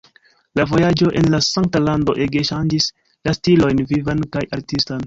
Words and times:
La 0.59 0.63
vojaĝo 0.71 1.11
en 1.21 1.27
la 1.35 1.41
Sankta 1.49 1.83
Lando 1.89 2.17
ege 2.27 2.45
ŝanĝis 2.51 2.91
la 3.31 3.39
stilojn 3.41 3.89
vivan 3.95 4.31
kaj 4.37 4.49
artistan. 4.61 4.99